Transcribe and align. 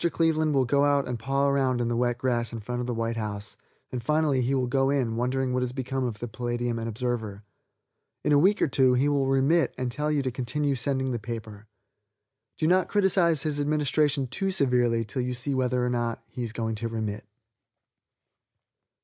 Cleveland 0.11 0.55
will 0.55 0.65
go 0.65 0.83
out 0.83 1.07
and 1.07 1.19
paw 1.19 1.47
around 1.47 1.79
in 1.79 1.87
the 1.87 1.95
wet 1.95 2.17
grass 2.17 2.51
in 2.51 2.59
front 2.59 2.81
of 2.81 2.87
the 2.87 2.93
white 2.95 3.17
house, 3.17 3.55
and 3.91 4.03
finally 4.03 4.41
he 4.41 4.55
will 4.55 4.65
go 4.65 4.89
in, 4.89 5.15
wondering 5.15 5.53
what 5.53 5.61
has 5.61 5.73
become 5.73 6.05
of 6.05 6.17
the 6.17 6.27
Palladium 6.27 6.79
and 6.79 6.89
Observer. 6.89 7.43
In 8.23 8.31
a 8.31 8.39
week 8.39 8.63
or 8.63 8.67
two 8.67 8.95
he 8.95 9.07
will 9.07 9.27
remit 9.27 9.75
and 9.77 9.91
tell 9.91 10.09
you 10.11 10.23
to 10.23 10.31
continue 10.31 10.73
sending 10.73 11.11
the 11.11 11.19
paper. 11.19 11.67
Do 12.57 12.65
not 12.65 12.89
criticise 12.89 13.43
his 13.43 13.59
administration 13.59 14.25
too 14.25 14.49
severely 14.49 15.05
till 15.05 15.21
you 15.21 15.35
see 15.35 15.53
whether 15.53 15.87
he 16.25 16.41
is 16.43 16.51
going 16.51 16.73
to 16.77 16.87
remit 16.87 17.17
or 17.21 17.21
not. 17.21 17.23